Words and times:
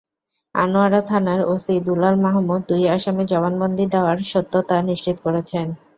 আনোয়ারা 0.55 1.01
থানার 1.09 1.41
ওসি 1.47 1.75
দুলাল 1.85 2.15
মাহমুদ 2.25 2.61
দুই 2.69 2.83
আসামির 2.95 3.29
জবানবন্দি 3.33 3.85
দেওয়ার 3.93 4.17
সত্যতা 4.31 4.75
নিশ্চিত 4.89 5.17
করেছেন। 5.25 5.67